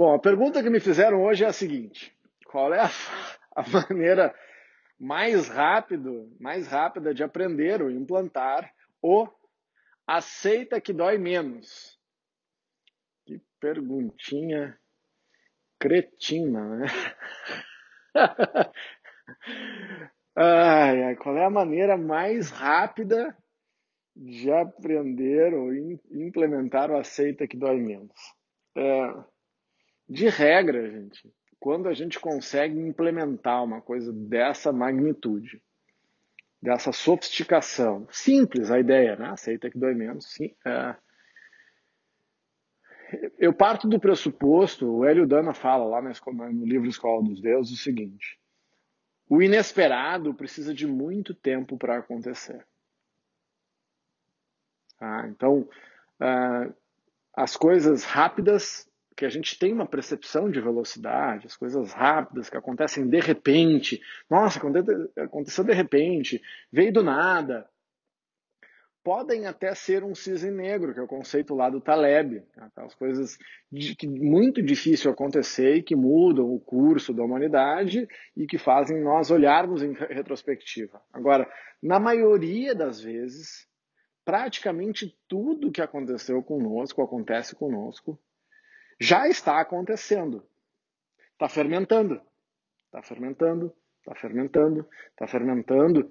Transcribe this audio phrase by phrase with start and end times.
[0.00, 2.88] Bom, a pergunta que me fizeram hoje é a seguinte: qual é a,
[3.54, 4.34] a maneira
[4.98, 8.72] mais rápido, mais rápida de aprender ou implantar
[9.02, 9.28] o
[10.06, 12.00] aceita que dói menos?
[13.26, 14.80] Que perguntinha
[15.78, 16.86] cretina, né?
[20.34, 23.36] ai, ai, qual é a maneira mais rápida
[24.16, 28.16] de aprender ou implementar o aceita que dói menos?
[28.74, 29.29] É,
[30.10, 35.62] de regra, gente, quando a gente consegue implementar uma coisa dessa magnitude,
[36.60, 39.30] dessa sofisticação, simples a ideia, né?
[39.30, 40.52] Aceita que dói menos, sim.
[40.66, 40.96] É,
[43.38, 47.82] eu parto do pressuposto, o Hélio Dana fala lá no livro Escola dos Deuses o
[47.82, 48.36] seguinte:
[49.28, 52.66] o inesperado precisa de muito tempo para acontecer.
[55.00, 55.68] Ah, então,
[56.20, 56.74] uh,
[57.32, 58.89] as coisas rápidas,
[59.20, 64.00] que a gente tem uma percepção de velocidade, as coisas rápidas que acontecem de repente,
[64.30, 64.58] nossa,
[65.14, 66.40] aconteceu de repente,
[66.72, 67.68] veio do nada,
[69.04, 72.70] podem até ser um cisne negro, que é o conceito lá do Taleb, né?
[72.72, 73.36] aquelas coisas
[73.70, 79.02] de, que muito difícil acontecer e que mudam o curso da humanidade e que fazem
[79.02, 80.98] nós olharmos em retrospectiva.
[81.12, 81.46] Agora,
[81.82, 83.68] na maioria das vezes,
[84.24, 88.18] praticamente tudo que aconteceu conosco, acontece conosco,
[89.00, 90.44] já está acontecendo.
[91.32, 92.20] Está fermentando.
[92.86, 96.10] Está fermentando, está fermentando, está fermentando.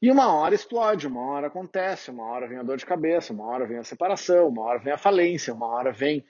[0.00, 3.46] E uma hora explode, uma hora acontece, uma hora vem a dor de cabeça, uma
[3.46, 6.24] hora vem a separação, uma hora vem a falência, uma hora vem.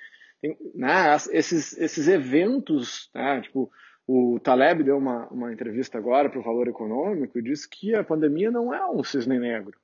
[0.74, 3.70] Né, esses, esses eventos, né, tipo,
[4.06, 8.02] o Taleb deu uma, uma entrevista agora para o Valor Econômico e disse que a
[8.02, 9.78] pandemia não é um cisne negro.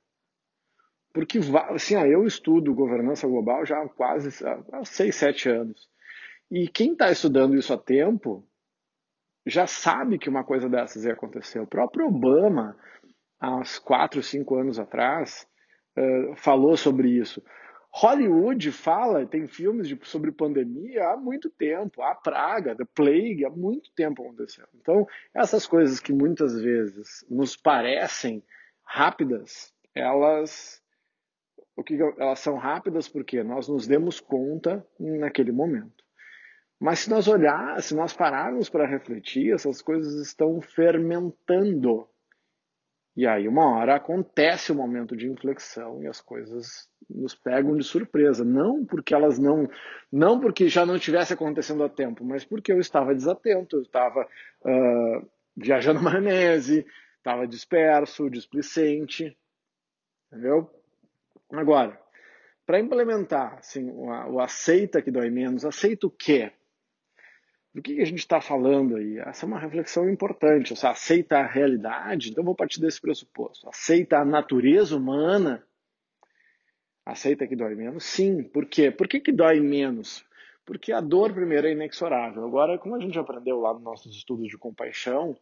[1.13, 5.87] Porque, assim, eu estudo governança global já há quase há seis, sete anos.
[6.49, 8.47] E quem está estudando isso há tempo
[9.45, 11.59] já sabe que uma coisa dessas ia acontecer.
[11.59, 12.77] O próprio Obama
[13.39, 15.47] há uns 4, 5 anos atrás,
[15.97, 17.41] uh, falou sobre isso.
[17.89, 23.49] Hollywood fala, tem filmes de, sobre pandemia há muito tempo, a praga, The Plague, há
[23.49, 24.65] muito tempo aconteceu.
[24.75, 28.43] Então, essas coisas que muitas vezes nos parecem
[28.83, 30.81] rápidas, elas
[31.75, 36.06] o que elas são rápidas porque nós nos demos conta naquele momento.
[36.79, 42.07] Mas se nós olhar, se nós pararmos para refletir, essas coisas estão fermentando
[43.17, 47.75] e aí, uma hora acontece o um momento de inflexão e as coisas nos pegam
[47.75, 48.45] de surpresa.
[48.45, 49.67] Não porque elas não.
[50.11, 54.21] Não porque já não estivesse acontecendo a tempo, mas porque eu estava desatento, eu estava
[54.21, 56.85] uh, viajando maionese,
[57.17, 59.35] estava disperso, displicente.
[60.31, 60.69] Entendeu?
[61.53, 61.99] Agora,
[62.67, 66.51] para implementar assim, o aceita que dói menos, aceita o quê?
[67.77, 69.19] Do que a gente está falando aí?
[69.19, 70.75] Essa é uma reflexão importante.
[70.75, 72.31] Você aceita a realidade?
[72.31, 73.69] Então vou partir desse pressuposto.
[73.69, 75.63] Aceita a natureza humana?
[77.05, 78.03] Aceita que dói menos?
[78.03, 78.41] Sim.
[78.41, 78.89] Por quê?
[78.89, 80.25] Por que, que dói menos?
[80.65, 82.43] Porque a dor, primeiro, é inexorável.
[82.43, 85.37] Agora, como a gente aprendeu lá nos nossos estudos de compaixão,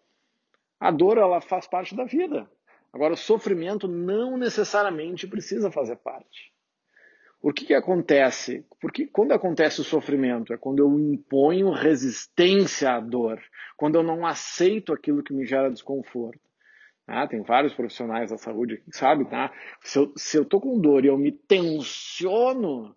[0.78, 2.52] a dor ela faz parte da vida.
[2.92, 6.52] Agora, o sofrimento não necessariamente precisa fazer parte.
[7.46, 8.66] O que, que acontece?
[8.82, 13.40] Porque quando acontece o sofrimento é quando eu imponho resistência à dor,
[13.78, 16.42] quando eu não aceito aquilo que me gera desconforto.
[17.06, 19.54] Ah, tem vários profissionais da saúde que sabem, tá?
[19.82, 22.96] Se eu, se eu tô com dor e eu me tensiono,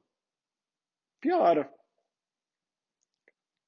[1.20, 1.70] piora.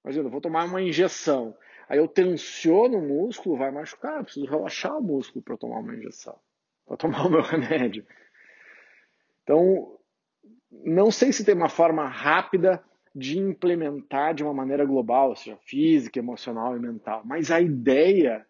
[0.03, 1.55] Imagina, eu vou tomar uma injeção.
[1.91, 4.17] Aí eu tensiono o músculo, vai machucar.
[4.17, 6.41] Eu preciso relaxar o músculo para tomar uma injeção,
[6.87, 8.07] para tomar o meu remédio.
[9.43, 10.00] Então,
[10.70, 12.82] não sei se tem uma forma rápida
[13.14, 18.47] de implementar de uma maneira global, seja física, emocional e mental, mas a ideia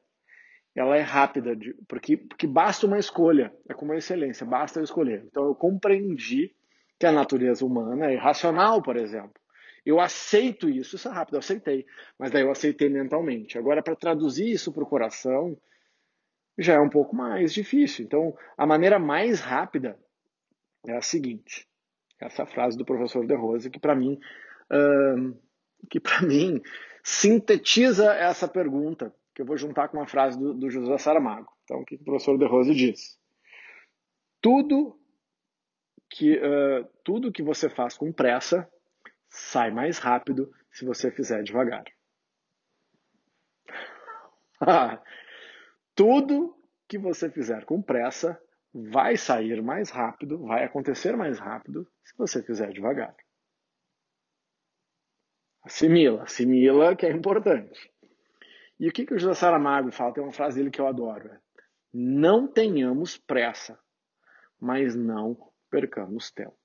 [0.75, 1.57] ela é rápida,
[1.89, 5.25] porque, porque basta uma escolha, é como a excelência, basta eu escolher.
[5.27, 6.55] Então eu compreendi
[6.99, 9.41] que a natureza humana é irracional, por exemplo.
[9.85, 11.87] Eu aceito isso, isso é rápido, eu aceitei,
[12.19, 13.59] mas daí eu aceitei mentalmente.
[13.59, 15.57] Agora, para traduzir isso para o coração,
[16.59, 18.05] já é um pouco mais difícil.
[18.05, 19.99] Então, a maneira mais rápida
[20.87, 21.67] é a seguinte:
[22.21, 24.21] essa frase do professor De Rose, que para mim,
[24.71, 25.37] uh,
[25.89, 26.61] que para mim
[27.03, 31.51] sintetiza essa pergunta, que eu vou juntar com uma frase do, do José Saramago.
[31.65, 33.19] Então, o que o professor De Rose diz?
[34.41, 34.99] Tudo
[36.11, 38.69] que, uh, tudo que você faz com pressa
[39.29, 41.85] sai mais rápido se você fizer devagar.
[45.95, 46.57] tudo
[46.89, 48.41] que você fizer com pressa
[48.73, 53.15] vai sair mais rápido, vai acontecer mais rápido se você fizer devagar.
[55.63, 57.91] Assimila, assimila que é importante.
[58.79, 60.15] E o que, que o José Saramago fala?
[60.15, 61.29] Tem uma frase dele que eu adoro.
[61.29, 61.41] É,
[61.93, 63.79] não tenhamos pressa,
[64.59, 65.37] mas não
[65.71, 66.60] percamos tempo.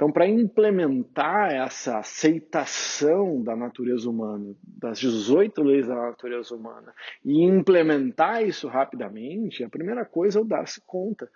[0.00, 7.42] Então, para implementar essa aceitação da natureza humana, das 18 leis da natureza humana, e
[7.42, 11.30] implementar isso rapidamente, a primeira coisa é eu dar-se conta.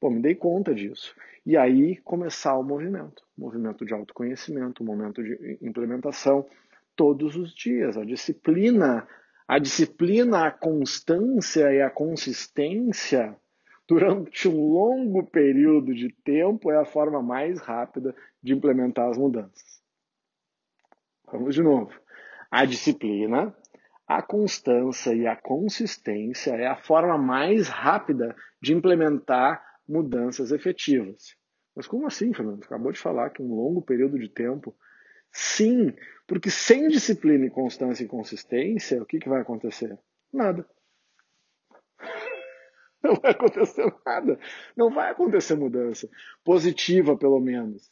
[0.00, 1.14] Pô, me dei conta disso.
[1.46, 3.22] E aí começar o movimento.
[3.38, 6.44] Movimento de autoconhecimento, momento de implementação,
[6.96, 7.96] todos os dias.
[7.96, 9.06] A disciplina,
[9.46, 13.38] a disciplina, a constância e a consistência
[13.90, 19.82] durante um longo período de tempo é a forma mais rápida de implementar as mudanças.
[21.26, 21.92] Vamos de novo.
[22.48, 23.52] A disciplina,
[24.06, 31.36] a constância e a consistência é a forma mais rápida de implementar mudanças efetivas.
[31.74, 32.62] Mas como assim, Fernando?
[32.62, 34.72] Acabou de falar que um longo período de tempo.
[35.32, 35.92] Sim,
[36.28, 39.98] porque sem disciplina e constância e consistência, o que, que vai acontecer?
[40.32, 40.64] Nada.
[43.10, 44.38] Não vai acontecer nada.
[44.76, 46.08] Não vai acontecer mudança.
[46.44, 47.90] Positiva, pelo menos.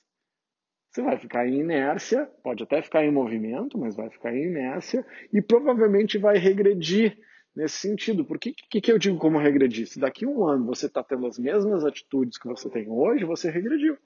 [0.90, 5.04] Você vai ficar em inércia, pode até ficar em movimento, mas vai ficar em inércia
[5.32, 7.18] e provavelmente vai regredir
[7.54, 8.24] nesse sentido.
[8.24, 9.86] Por que, que, que eu digo como regredir?
[9.86, 13.24] Se daqui a um ano você está tendo as mesmas atitudes que você tem hoje,
[13.24, 13.98] você regrediu.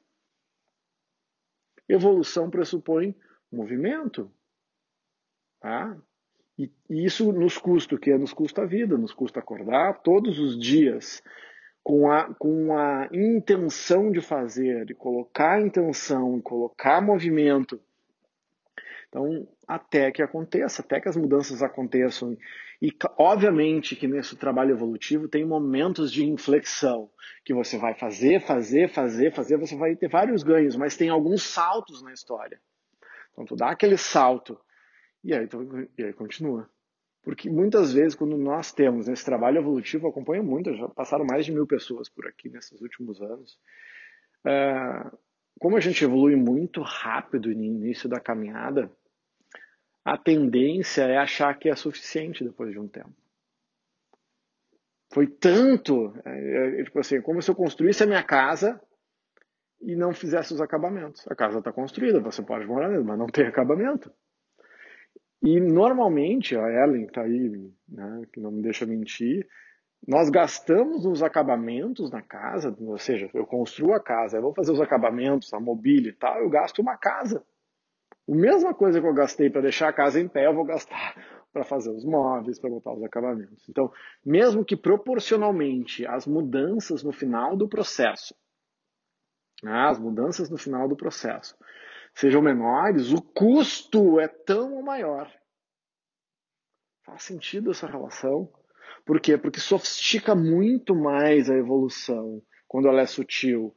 [1.88, 3.14] Evolução pressupõe
[3.50, 4.32] movimento.
[5.60, 5.96] Tá?
[6.58, 8.16] E, isso nos custa o que?
[8.16, 11.22] Nos custa a vida, nos custa acordar todos os dias
[11.82, 17.80] com a, com a intenção de fazer, de colocar intenção, colocar movimento.
[19.08, 22.36] Então, até que aconteça, até que as mudanças aconteçam.
[22.80, 27.10] E, obviamente, que nesse trabalho evolutivo tem momentos de inflexão,
[27.44, 31.42] que você vai fazer, fazer, fazer, fazer, você vai ter vários ganhos, mas tem alguns
[31.42, 32.60] saltos na história.
[33.32, 34.58] Então, tu dá aquele salto
[35.22, 35.48] e aí,
[35.98, 36.68] e aí continua.
[37.22, 41.46] Porque muitas vezes, quando nós temos esse trabalho evolutivo, eu acompanho muito, já passaram mais
[41.46, 43.58] de mil pessoas por aqui nesses últimos anos.
[44.44, 45.10] É,
[45.60, 48.90] como a gente evolui muito rápido no início da caminhada,
[50.04, 53.14] a tendência é achar que é suficiente depois de um tempo.
[55.12, 58.80] Foi tanto, é, é, tipo assim, como se eu construísse a minha casa
[59.80, 61.24] e não fizesse os acabamentos.
[61.28, 64.12] A casa está construída, você pode morar nela, mas não tem acabamento.
[65.42, 69.48] E normalmente, a Ellen está aí, né, que não me deixa mentir,
[70.06, 74.72] nós gastamos nos acabamentos na casa, ou seja, eu construo a casa, eu vou fazer
[74.72, 77.44] os acabamentos, a mobília e tal, eu gasto uma casa.
[78.28, 81.14] A mesma coisa que eu gastei para deixar a casa em pé, eu vou gastar
[81.52, 83.68] para fazer os móveis, para botar os acabamentos.
[83.68, 83.92] Então,
[84.24, 88.34] mesmo que proporcionalmente as mudanças no final do processo,
[89.62, 91.56] né, as mudanças no final do processo,
[92.14, 95.30] sejam menores, o custo é tão maior.
[97.04, 98.52] Faz sentido essa relação?
[99.04, 99.36] Por quê?
[99.36, 103.74] Porque sofistica muito mais a evolução quando ela é sutil.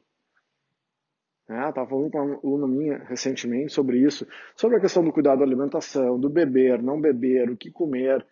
[1.48, 5.44] Estava falando com uma aluna minha recentemente sobre isso, sobre a questão do cuidado da
[5.44, 8.26] alimentação, do beber, não beber, o que comer.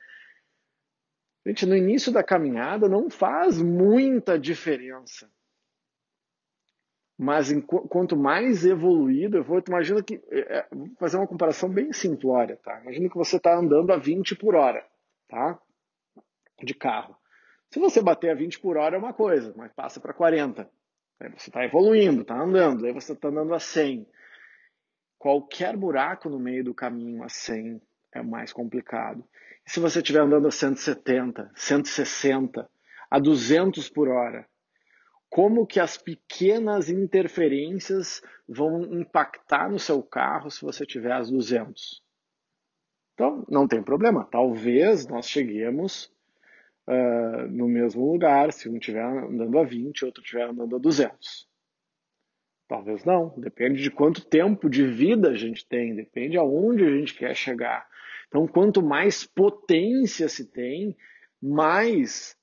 [1.47, 5.31] Gente, no início da caminhada não faz muita diferença.
[7.17, 10.21] Mas em, quanto mais evoluído eu vou, imagina que.
[10.31, 12.81] É, é, vou fazer uma comparação bem simplória, tá?
[12.81, 14.85] Imagina que você está andando a 20 por hora,
[15.29, 15.59] tá?
[16.63, 17.17] De carro.
[17.71, 20.69] Se você bater a 20 por hora é uma coisa, mas passa para 40.
[21.21, 24.07] Aí você está evoluindo, está andando, aí você está andando a 100.
[25.19, 27.81] Qualquer buraco no meio do caminho a 100
[28.13, 29.25] é mais complicado.
[29.67, 32.69] E se você estiver andando a 170, 160,
[33.11, 34.47] a 200 por hora,
[35.35, 42.01] como que as pequenas interferências vão impactar no seu carro se você tiver as 200.
[43.15, 44.29] Então, não tem problema.
[44.31, 46.05] Talvez nós cheguemos
[46.87, 51.49] uh, no mesmo lugar, se um estiver andando a 20, outro estiver andando a 200.
[52.69, 53.35] Talvez não.
[53.37, 57.89] Depende de quanto tempo de vida a gente tem, depende aonde a gente quer chegar.
[58.29, 60.97] Então, quanto mais potência se tem,
[61.43, 62.39] mais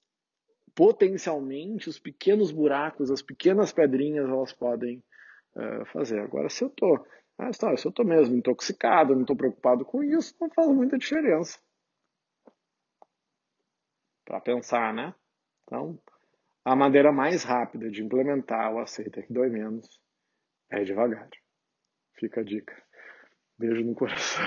[0.75, 5.03] potencialmente os pequenos buracos, as pequenas pedrinhas, elas podem
[5.55, 6.19] uh, fazer.
[6.19, 7.05] Agora, se eu estou
[7.41, 10.95] ah, tá, se eu estou mesmo intoxicado, não estou preocupado com isso, não faz muita
[10.95, 11.59] diferença.
[14.23, 15.15] Para pensar, né?
[15.63, 15.99] Então,
[16.63, 19.99] a maneira mais rápida de implementar o aceita que dói menos
[20.69, 21.27] é devagar.
[22.13, 22.79] Fica a dica.
[23.57, 24.43] Beijo no coração.